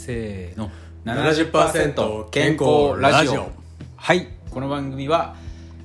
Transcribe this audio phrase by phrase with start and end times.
[0.00, 0.70] せーの。
[1.04, 3.50] 70%健康ラジオ。
[3.96, 4.28] はい。
[4.50, 5.36] この番組は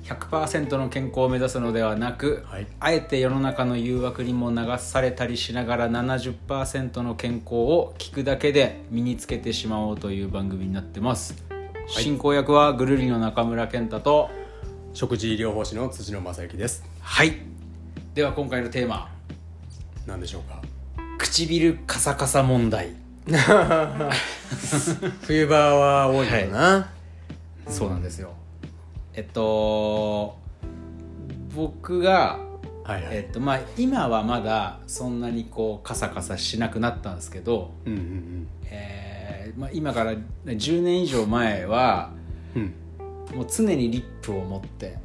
[0.04, 2.66] 100%の健康を目指すのではなく、はい。
[2.80, 11.34] あえて世の中の誘惑にも流されたりしながら70%の健康を聞くだけで身につけてしまおうという番組になってます、
[11.86, 14.30] 進行役はぐるりの中村健太と
[14.94, 16.82] 食事療法士の辻野正幸です。
[17.02, 17.34] はい。
[18.14, 19.10] では今回のテーマ。
[20.06, 20.62] 何でしょうか？
[21.18, 22.94] 唇カサカサ問題
[25.22, 26.90] 冬場は多いかな、
[27.68, 28.32] そうなんですよ。
[29.14, 30.38] えっと
[31.54, 32.38] 僕が
[32.84, 40.12] はいはい、えっとまあ今はまだそんなにこうカサカサしなくなったんですけど、うんうんえーまあ、今から
[40.44, 42.12] 10年以上前は
[42.54, 42.64] うんう
[43.32, 43.36] ん。
[43.38, 44.98] もう常にリップを持って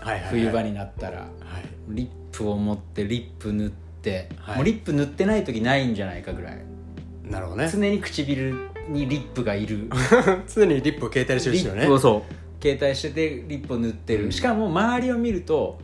[0.00, 0.30] はいはいはい。
[0.30, 1.28] 冬場になったらはい。
[1.88, 4.56] リップを持ってリップ塗って、はい。
[4.56, 6.69] もうリップ塗ってない時ないんじゃないかぐらい
[7.30, 7.70] なるほどね。
[7.72, 9.88] 常に唇にリップがいる。
[10.52, 11.82] 常にリップを携帯してるリ人よね。
[11.82, 12.62] ップをそう。
[12.62, 14.32] 携帯しててリップを塗ってる、うん。
[14.32, 15.78] しかも周りを見ると、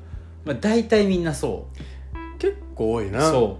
[0.44, 2.38] まあ、大体みんなそう。
[2.38, 3.22] 結構多いな。
[3.30, 3.58] そ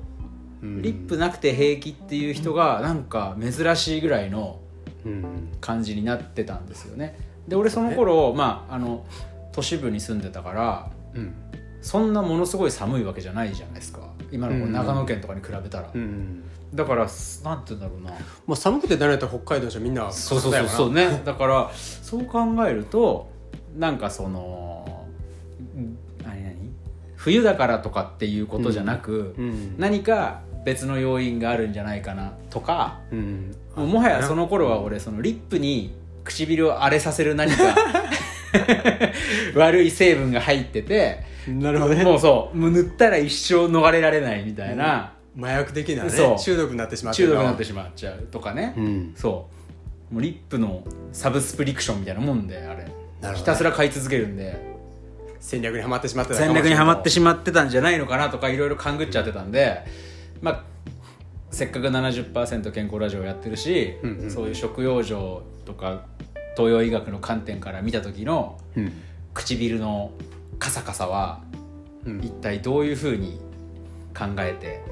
[0.62, 0.66] う。
[0.66, 0.82] うん。
[0.82, 4.58] リップなくて平気っていう人がなんか珍しいぐらいの
[5.04, 5.24] うん。
[5.60, 7.16] 感じになってたんですよね。
[7.46, 9.06] で俺その頃まああの
[9.52, 11.32] 都市部に住んでたからうん。
[11.80, 14.00] そんなものすごい寒いわけじゃないじゃないですか。
[14.32, 16.42] 今の長野県とかに比べたら、うん
[16.76, 18.10] だからすなんて言うんだろうな。
[18.46, 21.22] まあ寒くて慣れた北海道の人はみんなそうそうそうそうね。
[21.24, 23.28] だからそう考えると
[23.76, 25.06] なんかその
[25.74, 26.54] うん何何？
[27.16, 29.74] 冬だからとかっていうことじゃなく、うん。
[29.78, 33.54] 何か別の要因があるんじゃないかなとかうん。
[33.74, 37.74] もうもはやその頃は俺そのリップに唇を荒れさせる何か
[39.54, 42.04] 悪い成分が入っててなるほどね。
[42.04, 46.38] もうそうもう塗ったら一生逃れられないみたいな、麻薬的なねそう。
[46.38, 49.12] 中毒になってしまって中毒になってしまっちゃうとかね、うん。
[49.16, 49.48] そ
[50.10, 50.14] う。
[50.14, 52.88] もうリップのサブスプリクションみたいなもんであれ、なる
[53.20, 54.74] ほどひたすら買い続けるんで。
[55.38, 59.84] 戦略にはまってしまってた戦略にはまってししまってたんじゃないのかなとかいろいろ勘ぐっちゃってたんで、
[60.40, 60.64] まあ
[61.50, 66.02] せっかく70%健康ラジオをやってるし、うんうんそういう食用上とか
[66.56, 68.92] 東洋医学の観点から見た時のうん。
[69.34, 70.12] 唇の
[70.58, 71.42] カサカサは
[72.04, 72.24] うん。
[72.24, 73.40] 一体どういうふうに
[74.16, 74.82] 考えて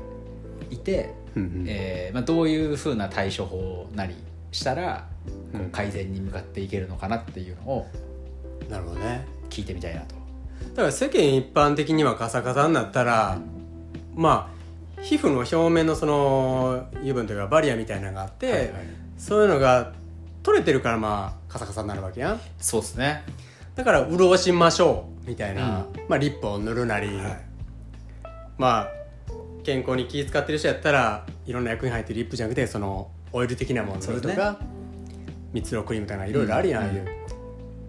[0.70, 1.64] いて、うんうん。
[1.66, 4.14] えーまあ、どういうふうな対処法なり
[4.52, 5.66] したらこうん。
[5.66, 7.86] う改善に向かっていけるのかなっていうのを
[8.68, 9.26] なるほどね。
[9.50, 10.14] 聞いてみたいなと。
[10.74, 13.38] だから世間一般的にはカサカサになったら
[14.14, 14.50] ま
[14.98, 18.70] あ皮膚の表面のその油分というかバリアみたいなのがあって、はいはい。
[19.18, 19.92] そういうのが
[20.42, 22.40] 取れてるからまあカサカサになるわけやん。
[22.58, 23.24] そうですね。
[23.74, 27.40] だから潤しましょうみたいな、うまあ、リップを塗るなり、はい。
[28.56, 28.88] まあ
[29.64, 34.60] 健康に気使ってる人やったらいろんな薬品入ってるリップじゃなくてそのオイル的なものとか、
[35.52, 36.96] 蜜ろクリームとかいろいろあるやん、うん。
[36.96, 37.04] いう。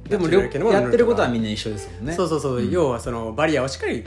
[0.10, 0.28] でも
[0.72, 2.14] やってることは塗みんな一緒ですもんね。
[2.14, 2.72] そうそうそう、ん。
[2.72, 4.04] 要はそのバリアをしっかり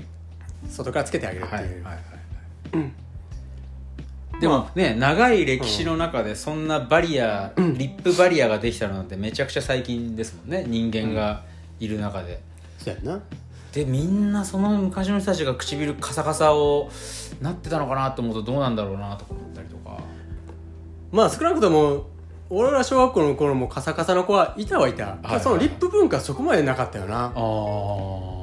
[0.68, 2.02] 外からつけてあげるってはいいう、はいはい。
[4.40, 10.64] でもね長い歴史の中でそんなバリア、リップバリアができたのなんてめちゃくちゃ最近ですもんね。
[10.66, 11.44] 人間が
[11.80, 12.40] いる中で、
[12.78, 13.20] そうやんな
[13.72, 16.90] でみんなその昔の人たちが唇カサカサを
[17.40, 19.98] なってたのかなと思うとどうなんだろうなとか思ったりとか。
[21.12, 22.06] まあ少なくとも
[22.50, 25.40] 俺ら小学校の頃もカサカサの子はいたはいた、はいはい。
[25.40, 27.26] そのリップ文化そこまでなかったよな。
[27.26, 28.38] あー。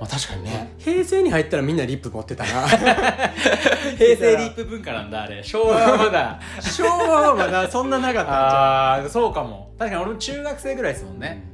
[0.00, 0.72] まあ確かにね。
[0.78, 2.66] 平成に入ったらみんなリップ持ってたな。
[3.98, 5.42] 平成リップ文化なんだあれ。
[5.44, 6.40] 昭和はまだ。
[6.60, 9.72] 昭和はまだそんななかったんじゃんああそうかも。
[9.78, 11.44] 確かに俺も中学生ぐらいですもんね。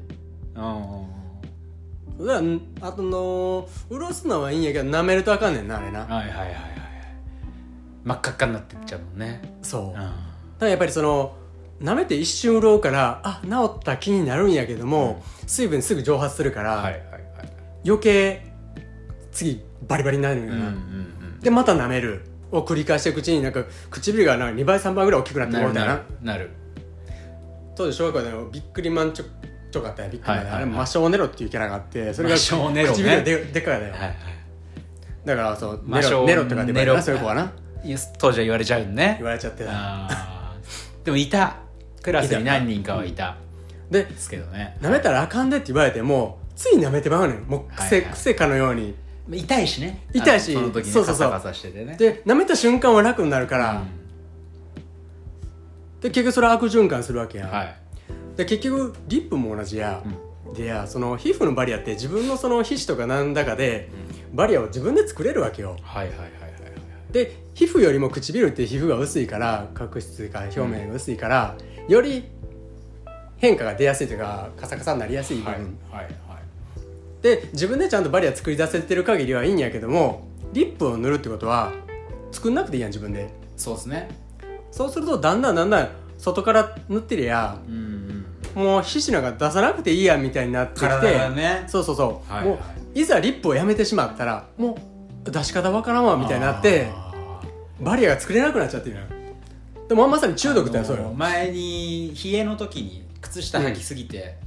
[0.54, 0.90] うんうん。
[0.90, 0.95] うん
[2.18, 2.40] だか
[2.80, 6.00] らあとの潤すのはいいんやけど舐めるとあかんねんなあれな。
[6.00, 6.46] はいはいはいはい。
[6.46, 6.76] はい
[8.04, 9.58] 真っ赤っかになってっちゃうもんね。
[9.62, 9.92] そう、うん。
[9.94, 10.10] だか
[10.60, 11.34] らやっぱりその
[11.80, 17.02] 舐めて一瞬潤うからあ治った気になるんやけども、水分すぐ蒸発するから、はいはいはい
[17.84, 18.46] 余計
[19.32, 20.68] 次バリバリになるんやな、うんうんう
[21.38, 22.22] んでまた舐める。
[22.52, 26.50] を繰り返していくうちになんか唇がなんか2倍3倍ぐらい大きくなってなるなこうみたいなるなる。
[27.74, 29.26] 当時小学校でのビックリマンチョ
[29.76, 33.94] とかあったやビックリマンで、あれマショーネロっていうキャラがあってそれが唇がででっかいだよ、
[35.24, 36.94] だからそうネロネロとかでネロ。
[36.94, 37.52] なそういう子はな。
[38.18, 39.16] 当時は言われちゃうね。
[39.18, 40.08] 言われちゃってた。
[41.04, 41.56] でもいた。
[42.02, 43.36] クラスに何人かはいた。
[43.90, 44.76] でですけどね。
[44.80, 48.94] 舐めたらあかんでって言われてもつい舐めてまうねんもう癖,、癖かのように。
[49.30, 50.06] 痛いしね。
[50.12, 51.30] 痛いしその時にそうそうそう。
[51.30, 51.96] カサカサしててね。
[51.96, 53.86] で舐めた瞬間は楽になるから、うん。
[56.00, 57.76] で結局それ悪循環するわけや、はい
[58.36, 60.02] で結局リップも同じや、
[60.54, 63.88] でやその皮膚のバリアって自分のその皮脂とかなんだかで、
[64.32, 65.76] バリアを自分で作れるわけよ。
[65.82, 67.12] はいはいはいはいはい。
[67.12, 71.56] で皮膚よりも唇って皮膚が薄いから角質が表面が薄いから、
[71.88, 72.24] より
[73.38, 76.12] 変化が出やすいというかカサカサになりやすい部分、はいはいはい。
[77.22, 81.72] で自分でちゃんとバリア作り出せてる限りはいいんやけどもリップを塗るってことは
[82.32, 83.30] 作んなくていいやん自分で。
[83.56, 84.08] そうですね。
[84.70, 85.88] そうするとだんだんだんだん
[86.18, 87.85] 外から塗ってりゃうんうん
[88.56, 91.64] もう皮脂なんか出さなくていいやんみたいになってきてね。
[91.68, 92.58] そうそうそう、はいもう
[92.98, 94.78] いざリップをやめてしまったらも
[95.26, 97.42] う出し方わからんわみたいになってあ
[97.78, 98.96] バリアが作れなくなっちゃってる
[99.86, 104.38] でもまさに中毒ってそうよ前に冷えの時に靴下履きすぎて、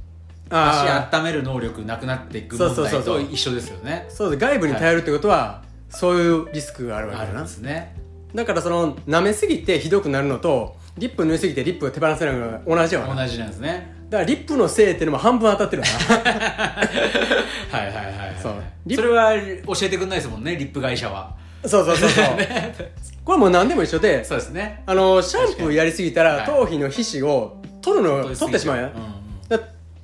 [0.50, 4.06] あ足温める能力なくなっていく問題と一緒ですよね。
[4.08, 7.42] そうで外部に頼るってことは、そういうリスクがあるわけだな。
[7.42, 7.94] ですね。
[8.34, 13.14] だからその舐めすぎてひどくなるのとリップ塗りすぎてリップが手放せないのが同じやわな。
[13.14, 16.30] だか同じなんですねらリップのせいっていうのも半分当たってるわな。
[17.78, 18.54] はいはいはいはいそう。
[18.94, 19.32] それは
[19.66, 21.34] 教えてくんないですもんねリップ会社は。
[21.64, 22.26] そうそうそうそう。
[23.24, 24.82] これもう何でも一緒でそうですね。
[24.86, 28.92] あのシャンプーやりすぎたら頭皮の皮脂を取るのを取ってしまうやん、ん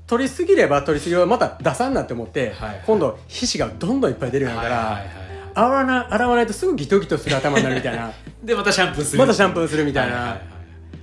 [0.06, 2.68] 取りすぎれば取りすぎはまた出さんなって思って、はい。
[2.68, 5.26] はい今度皮脂がどんどんいっぱい出るようになるから、はいはいはい
[5.56, 8.12] 洗わな洗わないとすぐギトギトする頭になるみたいな。
[8.44, 10.14] でまたシャンプーするまたシャンプーするみたいな。
[10.14, 10.38] ははは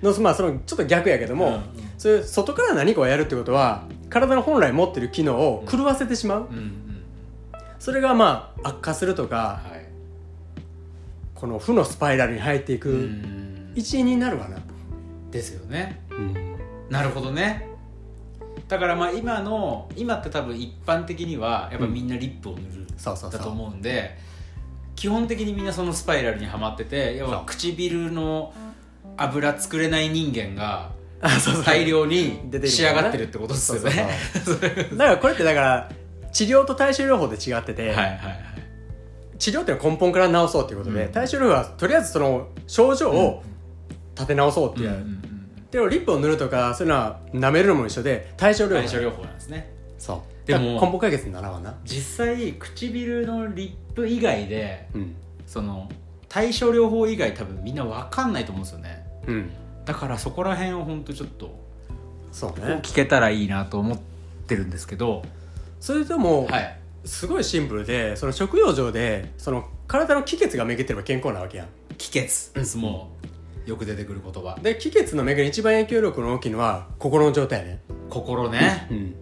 [0.03, 1.61] のまあそのちょっと逆やけども、うんうん
[2.03, 7.05] そういう外から何かをやるってことは体の本来持ってる機能を狂わせてしまう、うんうん。
[7.79, 9.85] それがまあ悪化するとかはい。
[11.33, 13.71] この負のスパイラルに入っていうくん。
[13.73, 14.57] 一因になるわな、
[15.31, 16.01] ですよね。
[16.09, 16.57] うん。
[16.89, 17.69] なるほどね。
[18.67, 22.87] だからまあ今の今って多分一般的にはやっぱみんなリップを塗る。
[22.97, 23.39] そうそうそう。
[23.39, 24.17] だと思うんで
[24.97, 28.53] 基本的にみんなそのスパイラルにはまってて要は唇の
[29.15, 30.92] 油作れない人間が
[31.65, 34.09] 大量に出てる仕上がってるってことですよね。
[34.93, 35.91] だからこれってだから
[36.31, 38.39] 治療と対症療法で違ってて、はいはいはい。
[39.37, 41.11] 治療っていうのは根本から治そうっていうことで、うん。
[41.11, 43.43] 対症療法はとりあえずその症状を
[44.15, 45.33] 立て直そうっていう、うんうんうん
[45.73, 49.73] でもリップを塗るとかそういうのは舐めるのも一緒で対症療法対症療法なんですね。
[49.97, 50.47] そう。
[50.47, 51.75] でもでも根本解決にならんわな。
[51.83, 55.15] 実際唇のリップ以外でうん。
[55.47, 55.89] その
[56.29, 59.03] 対症療法以外多分みんな分かんないと思うんですよね。
[59.25, 59.51] うん
[59.85, 61.63] だからそこら辺を本当ちょっと
[62.31, 62.79] そうね。
[62.81, 63.99] 聞けたらいいなと思っ
[64.47, 65.23] てるんですけど。
[65.79, 66.79] それとも、はい。
[67.05, 71.67] すごいシンプルでその食用上でその体の気血が巡ってれば健康なわけやん。
[71.97, 72.53] 気血。
[72.53, 73.11] ですも
[73.67, 74.57] うよく出てくる言葉。
[74.61, 77.79] で気血の巡りに一番影響力の大きいのは心の状態やね。
[78.09, 78.87] 心ね。
[78.89, 79.15] うん。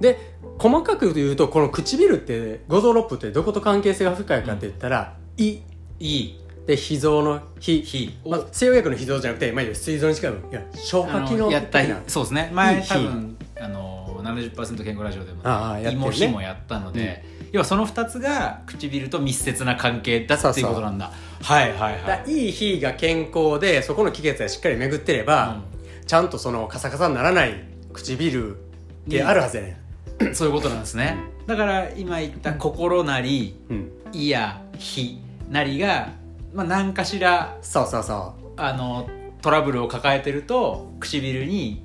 [0.00, 0.18] で
[0.58, 5.58] 細かく言うとこの唇って五臓六腑ってどこと関係性が深いかって言ったら「胃。
[5.98, 8.16] いい」で脾臓の「脾」火。
[8.24, 11.50] まあ、西洋薬の脾臓じゃなくて、まあ、膵臓に近い分いや消化機能。
[11.50, 12.50] やったそうですね。
[12.52, 15.90] 前いい多分あの70%健康ラジオでもね。
[15.90, 21.12] 胃も火もやったので、要はその2つが唇と密接な関係だっていうことなんだ。
[21.42, 25.62] はいはいだはいいい脾が健康でそこの気血がしっかり巡ってれば、
[26.06, 29.80] ちゃんとそのカサカサにならない唇ってあるはずやね
[30.34, 31.16] そういうことなんですね。
[31.48, 35.20] だから今言った心なりん、うん、胃や火
[35.50, 36.10] なりが、
[36.52, 39.08] まあ、何かしらそうそうそあの
[39.42, 41.82] トラブルを抱えてると唇に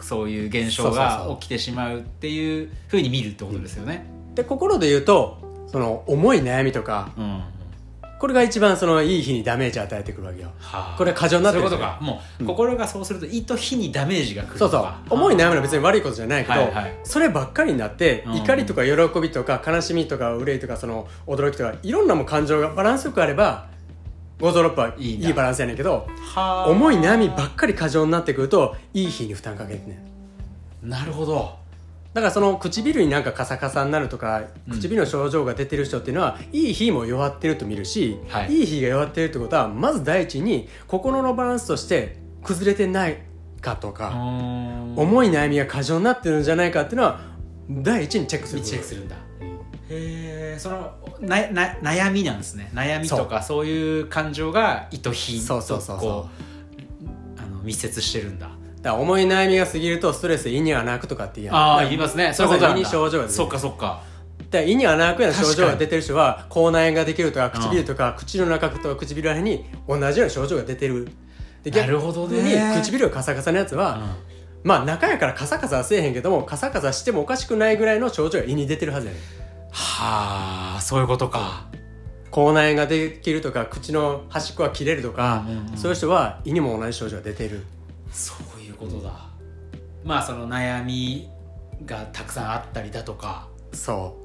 [0.00, 4.06] そういう現象が起きてしまうっていうふうに見るってことですよね。
[4.32, 7.42] うで心で言うとその重い悩みとかうん。
[8.18, 10.50] これが一番そのいい日にダメージを与えてくるわけよ。
[10.58, 10.96] はあ。
[10.96, 11.68] これ過剰になってる。
[11.68, 11.98] そういうことか。
[12.00, 14.86] もう、心がそうすると胃と火にダメージがくるそうそう。
[15.10, 18.36] 重い悩みのは別にに悪いことじゃないけど、はいはいそればっかりになって、うん。
[18.36, 23.66] 怒りとか喜びとか悲しみとか憂いとかその驚きとかいろんなもん感情がバランスよくあれば
[24.38, 26.68] 五臓六腑はいいんだいバランスやねんけどはあ。
[26.68, 30.04] 重い悩みばっかり過剰になってくるといい日に負担かけてね。
[30.82, 31.56] なるほど。
[32.12, 34.74] だからその唇になんかカサカサになるとかうん。
[34.74, 38.52] 唇の症状が出てる人っていうのは、いい日も弱ってると見るし、はい。
[38.52, 43.18] い、い日が弱ってるってことはまず第一に心のバランスとして崩れてない
[43.60, 47.20] かとか、重重い悩みが過剰になってるんじゃないかっていうのは
[47.68, 49.16] 第一にチェックするチェックするんだ
[49.88, 52.70] へえそのなな悩みなんですね。
[52.74, 53.66] 悩みとかそう。
[53.66, 56.28] いう感情が胃と火そうとそうそ
[57.38, 57.40] う。
[57.40, 58.50] あの密接してるんだ。
[58.82, 62.32] だ重い悩みが過ぎるとストレスで胃には泣くとかって言うああ言いますね。
[62.34, 62.88] そういうことなんだ。
[62.88, 63.32] 症状が出てる。
[63.32, 64.02] そっかそっか。
[64.50, 71.08] だから胃には泣くような症状が出てる人は口内炎ができるとか唇とか口の中と唇らへんに同じような症状が出てる。
[71.62, 72.72] でなるほどね。
[72.76, 74.16] 唇がカサカサのやつは、
[74.62, 79.45] まあ中やからカサカサはせえへんけどもカサカサしてもおかしくないぐらいの症状が胃に出てるはずやねん
[79.78, 81.66] はあそういうことか。
[82.30, 85.76] 口内炎ができるとか口の端っこが切れるとか、うんうんうん。
[85.76, 87.62] そういう人は胃にも同じ症状が出てる。
[88.10, 89.28] そういうことだ。
[90.02, 91.28] まあその悩み
[91.84, 93.48] がたくさんあったりだとか。
[93.74, 94.16] そ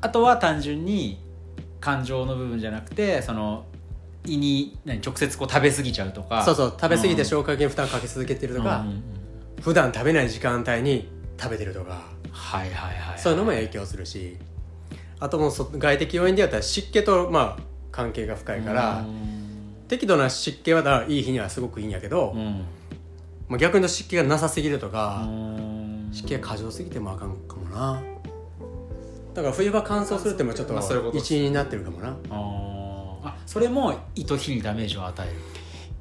[0.00, 1.18] あとは単純に
[1.80, 3.64] 感情の部分じゃなくてその
[4.24, 6.44] 胃に何直接こう食べ過ぎちゃうとか。
[6.44, 6.74] そうそう。
[6.80, 9.02] 食べ過ぎてょ消化器に負担かけ続けてるとか、うんうんうん
[9.60, 11.08] 普段食べない時間帯に
[11.40, 12.02] 食べてるとか。
[12.30, 13.18] はいはいはい。
[13.18, 14.36] そういうのも影響するし
[15.24, 19.86] あともうそ外的要因でやったら湿気とまあ関係が深いから、うん。
[19.88, 22.62] 適度な湿気はだいい日にはすごくいいんやけど、うん。
[23.48, 26.10] まあ、逆に湿気がなさすぎるとうか、ん。
[26.12, 28.02] 湿気が過剰すぎてもあかんかもな。
[29.32, 32.16] だから冬場乾燥するってもちょっと一因になってるかもな。
[33.22, 35.38] あそれも胃と火にダメージを与える。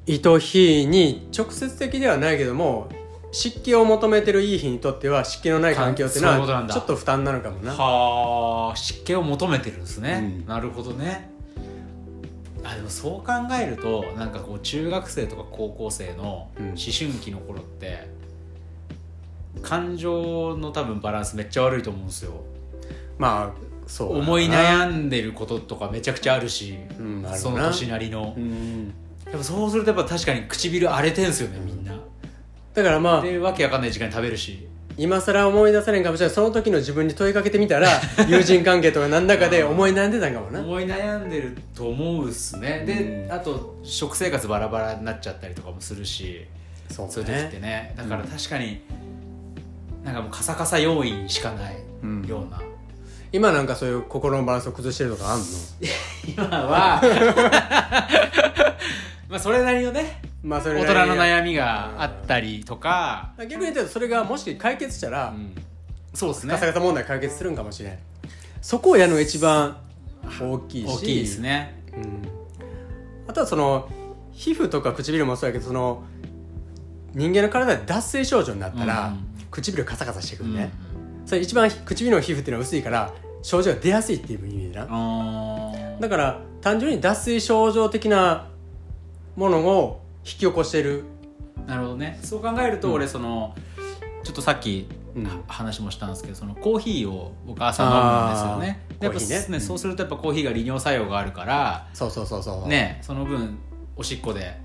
[0.05, 2.89] 胃と火に直接的ではないけども
[3.33, 7.73] 湿気を求めてるいい日にとっては湿気のない環境っていうのはちょっと負担なのかもな。
[7.73, 10.47] はあ湿気を求めてるんですね、うん。
[10.47, 11.31] なるほどね。
[12.63, 16.65] あでもそう考えるとなんかこう中学生とか高校生のうん。
[16.67, 18.07] 思春期の頃って、
[19.63, 22.33] 感情の多分バランスめっちゃ悪いと思うんですよ。
[23.17, 27.35] まあそう思い悩んでることとかめちゃくちゃあるし、うんあるな。
[27.35, 28.93] その年なりの、うん。
[29.25, 31.99] やっぱそうするとやっぱ確かに唇荒れてんすよねみんな
[32.73, 34.67] だからまあでわけわかんない時間に食べるし。
[34.95, 36.35] 今更思い出されんかもしれない。
[36.35, 37.89] その時の自分に問いかけてみたら
[38.29, 40.59] 友人関係とか何らかで思い悩んでたんかもな。
[40.59, 42.83] 思い悩んでると思うっすね。
[42.85, 43.31] で、うん。
[43.33, 46.45] あと食生活バラバラになっちゃったりとかもするし。
[46.91, 47.95] そうそういう時ってね。
[47.97, 48.81] だから確かに、
[50.03, 52.61] なんかもうカサカサ要因しかないうんような、
[53.31, 55.45] 今なんかそういう心のバランスを崩してるとかあんの？
[56.27, 57.01] 今は。
[59.27, 65.55] まあそれなりのねまあそれ大人の悩みがあったりとか、逆に言うとそれがもし解決したら、うん。
[66.13, 66.53] そうですね。
[66.53, 67.99] カサカサ問題解決するんかもしれん。
[68.61, 69.77] そこをやるのが一番
[70.39, 70.87] 大きいし。
[70.87, 71.81] 大きいですね。
[71.95, 72.21] うん、
[73.27, 73.89] あとはその
[74.31, 76.03] 皮膚とか唇もそうやけどその
[77.13, 80.71] 人間の体で脱水症状になったら、うん唇カサカサしてくうんるね、
[81.27, 84.87] それ一番唇の皮膚っていうのは薄いから症状が出やすいっていう意味でな、
[85.99, 88.49] だから単純に脱水症状的な
[89.35, 91.03] ものを引き起こしてる。
[91.67, 92.19] なるほどね。
[92.23, 93.55] そう考えると俺その、
[94.23, 94.87] ちょっとさっき
[95.47, 98.85] 話もしたんですけどそのコーヒーを僕朝飲むんですよね。
[98.99, 99.45] やっぱねね。
[99.49, 99.61] うん。
[99.61, 102.67] そうするとやっぱコーヒーが利尿作用があるからそうそうそうそう。
[102.67, 103.57] ねその分
[103.95, 104.59] おしっこで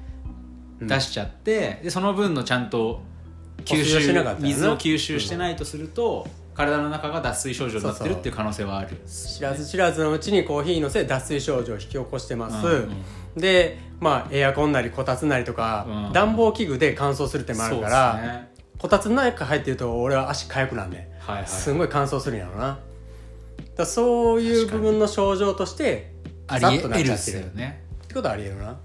[0.81, 0.87] うん。
[0.87, 3.03] 出しちゃって、でその分のちゃんと
[3.65, 6.27] 吸収水を吸収してないとすると、
[6.59, 8.97] 体の中が脱水症状になってるっていう可能性はある。
[9.07, 13.05] 知らず知らずのうちにコーヒーのせいで脱水症状を引き起こしてます、うんうん
[13.37, 16.13] でまあエアコンなりこたつなりとか、うん。
[16.13, 18.53] 暖房器具で乾燥するってもあるから、ね。
[18.79, 21.47] こたつの中入ってると俺は足痒くなんねはいはい。
[21.47, 22.81] すんごい乾燥するんやろな。
[23.77, 26.13] だそういう部分の症状として
[26.49, 27.13] あさっとなっりえる。
[27.13, 27.85] っちゃってるっすよね。
[28.09, 28.77] てことはありえるな。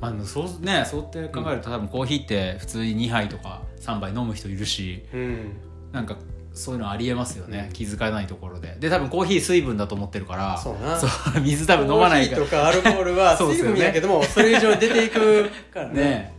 [0.00, 5.52] まあ、そうねそうって考えると多分コーヒーって普通に2杯とか3杯飲む人いるしうん。
[5.92, 6.16] なんか
[6.56, 8.76] そういうのありえますよね、気づかないところで。
[8.80, 10.98] で多分コーヒー水分だと思ってるからそうな。
[11.44, 12.38] 水多分飲まないから。
[12.38, 15.92] コーヒーとかアルコールは 水分やけどもそれ以上に出ていくからね。
[16.00, 16.36] ね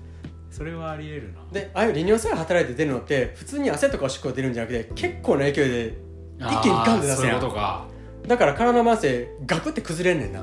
[0.49, 1.39] それはありえるな。
[1.53, 5.97] でああいう利尿作用働いて出るのって普通に汗とかおしっこが出るんじゃなくて結構な勢いで
[6.39, 7.85] 一気にガンって出すそういうとか。
[8.27, 10.39] だから体のバランスでガクって崩れんねんな。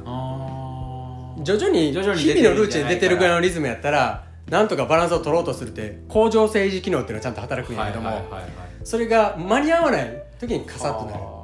[1.43, 11.19] 徐々に徐々に日々のルーチンで出てるぐらいのリズムやったらなんとかバランスを取ろうとするって甲状腺維持機能っていうのはちゃんと働くんやけども、はいはいはいはいそれが間に合わない時にカサッとなる。
[11.19, 11.35] あ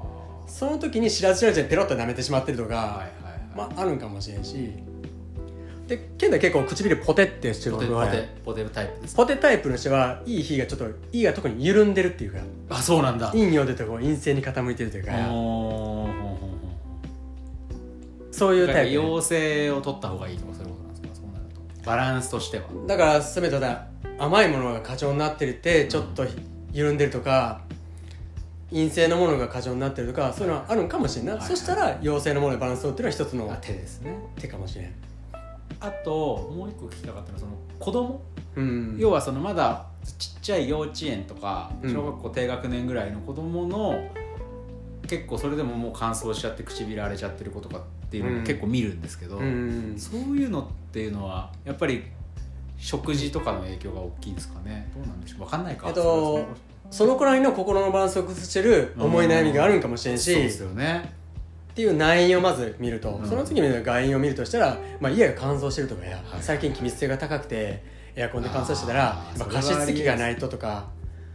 [0.46, 3.10] その時に知らず知らずにペロッと舐めてしまってるとか、ーはいはいはい。
[3.56, 4.72] まああるんかもしれんし。
[5.86, 13.28] でケンタ結構唇ポテってしてるポテのポテポテタイプですポテタイプの人はいい日がちょっといいが特に緩んでるっていうかあそうなんだ。
[13.32, 15.12] 陰陽でとこう陰性に傾いてるというか。
[18.30, 18.92] そういうタイプ。
[18.92, 21.08] 陽性を取った方がいいとかそういうことなんですか？
[21.14, 21.60] そうなると。
[21.84, 22.64] バランスとしては。
[22.86, 23.86] だからせめてだ
[24.18, 26.24] 甘いものが過剰になってるってちょっと
[26.72, 27.62] 緩んでるとか
[28.70, 31.40] 陰性のものが過剰になってるとかそういうのはあるんかもしれんな、はい。
[31.40, 34.14] はいそしたら陽性のものでバランスを取るっていうのは一つあの手ですね。
[34.36, 34.94] 手かもしれん。
[35.80, 38.22] あともう一個聞きたかったのはその子供、
[38.54, 38.96] うん。
[38.98, 39.86] 要はそのまだ
[40.18, 41.92] ちっちゃい幼稚園とかうん。
[41.92, 44.08] 小学校低学年ぐらいの子供の、
[45.08, 48.36] 結構それでももう乾燥しちゃって唇荒れちゃってる子とかっていうのうん。
[48.38, 49.94] も結構見るんですけど、うん。
[49.98, 52.04] そういうのっていうのはやっぱり
[52.80, 54.90] 食事とかの影響が大きいですかね。
[54.94, 55.38] どうなんでしょう。
[55.40, 55.88] 分かんないか。
[55.88, 56.44] えっと
[56.90, 61.14] そのくらいの心のバランスを崩してる思い悩みがあるんかもしれんし、そうですよね。
[61.70, 63.28] っていう内因をまず見ると、うん。
[63.28, 66.42] その次に外因を見るとしたら、まあ、家が乾燥してるとかや、はい。
[66.42, 67.84] 最近気密性が高くて
[68.16, 70.88] エアコンで乾燥してたら加湿器がないととか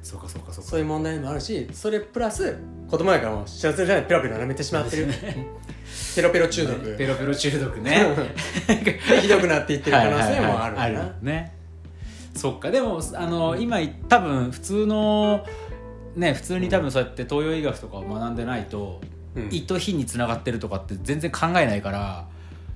[0.03, 2.57] そうかそうかそうかそういう問題もあるしそれプラス
[2.89, 5.07] 子供やからもう知らずじゃないペロペロ舐めてしまってる
[6.15, 6.97] ペロペロ中毒。
[6.97, 8.05] ペロペロ中毒ね。
[8.67, 11.53] で ひどくなっていってる可能性もあるはいはいはいなあるね。
[12.35, 12.71] そっか。
[12.71, 15.45] でもあの今多分普通の
[16.15, 19.01] ね普通に多分そうやって東洋医学とかを学んでないと、
[19.35, 19.49] うん。
[19.51, 22.25] 胃と火につながってるとかって全然考えないから、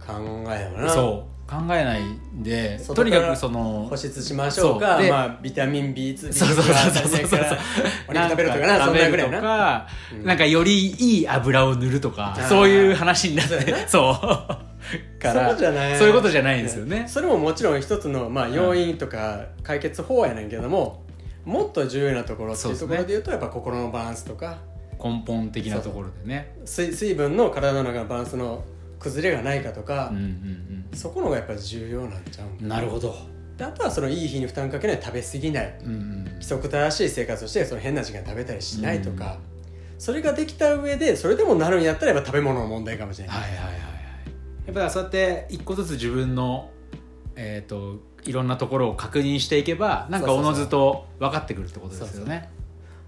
[0.06, 0.14] 考
[0.50, 0.90] えよな。
[0.90, 7.58] そう考えないんでとにかくその保湿しましょうかまあ、ビタミン B2 そうそうそうそう。
[8.08, 9.42] お肉食べるとかなそんなぐらいな。
[9.42, 10.26] か、うん。
[10.26, 15.20] なんかよりいい油を塗るとかそういう話になって そう。
[15.20, 15.50] から。
[15.50, 17.06] そうじゃないそういうことじゃないんですよね。
[17.08, 21.04] それももちろん一つの、まあ、要因とか解決法やねんけども、
[21.46, 24.60] もっと重要なところっていうところで言うとやっぱ心のバランスとか。
[25.04, 26.54] 根本的なところでね。
[26.66, 28.64] 水水分の体の中のバランスの
[29.00, 32.82] 崩れがないかとかうん、うんそこのがやっぱり重要なんちゃううんな。
[32.82, 33.16] るほど。
[33.58, 35.80] であとはそのいい日に負担かけない食べ過ぎない。
[35.84, 39.38] うんうん規則正しい生活をしてその変な時間に食べたりしないとか、
[39.98, 43.80] それができた上でそれでもなるんやったらやっぱ食べ物の問題かもしれない、はいはいはいはい。
[44.68, 46.72] やっぱりそうやって一個ずつ自分の
[47.36, 52.50] えっ、といろんなところを確認していけばなんかおのずと分かってくるってことですよね。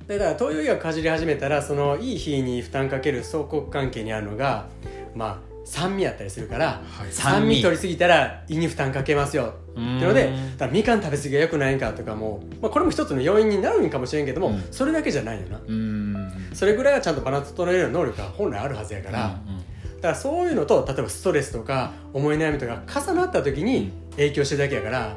[0.07, 4.67] でだから東洋医学かじり始めたらそのいい日に負担かける相国関係にあるのが
[5.15, 7.11] まあ酸味やったりするから、はい。
[7.11, 9.53] 酸味取りすぎたら胃に負担かけますよ。
[9.71, 14.63] っていうのでうんだからみかん食べ過ぎが良くないんかとかも、まあ、これも一つの要因になるんかもしれんけども、うん。
[14.71, 15.59] それだけじゃないよな。
[15.65, 16.49] うん。
[16.53, 19.61] それぐらいはちゃんとバランス整える能力が本来あるはずやから、うん
[20.01, 25.15] だからそういうのと例えばストレスとか思い悩みとか重なった時に影響してるだけやから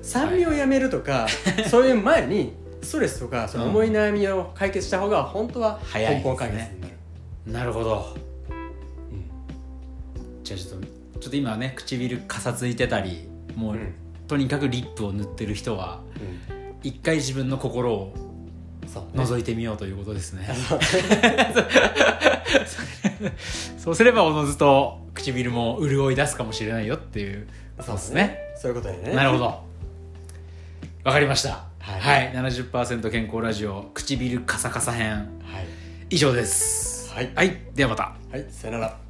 [0.00, 1.28] 酸味をやめるとか、
[1.68, 6.94] そういう前にストレスとかその思い悩みを解決した方が本当は根本解決になる、
[7.46, 8.16] なるほど、
[10.56, 10.86] じゃあちょっと
[11.20, 13.94] ちょっと今ね唇かさついてたりもう、うん。
[14.28, 16.18] とにかくリップを塗ってる人はう
[16.54, 16.74] ん。
[16.82, 18.14] 一回自分の心を
[19.14, 20.48] 覗いてみようということですね。
[23.78, 23.94] そう。
[23.94, 27.46] すればおのずと唇も潤い出すかもしれないよっていう。
[27.80, 28.38] そうですね。
[28.56, 29.14] そういうことやね。
[29.14, 29.44] なるほど。
[31.04, 31.64] わかりました。
[31.78, 32.32] はい。
[32.32, 35.28] はい、70%健康ラジオ唇カサカサ編。
[35.44, 35.66] はい、
[36.10, 37.12] 以上です。
[37.12, 37.30] はい。
[37.34, 38.14] はい、ではまた。
[38.30, 39.01] はい、さよなら